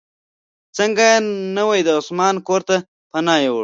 ځکه 0.77 1.03
یې 1.09 1.17
نو 1.55 1.67
د 1.87 1.89
عثمان 1.99 2.35
کورته 2.47 2.75
پناه 3.11 3.39
یووړه. 3.45 3.59